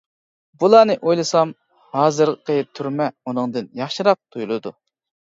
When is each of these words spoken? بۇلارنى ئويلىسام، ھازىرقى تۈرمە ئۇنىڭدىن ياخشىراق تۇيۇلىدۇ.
بۇلارنى 0.61 0.93
ئويلىسام، 1.09 1.51
ھازىرقى 1.97 2.55
تۈرمە 2.79 3.07
ئۇنىڭدىن 3.27 3.67
ياخشىراق 3.83 4.19
تۇيۇلىدۇ. 4.37 4.73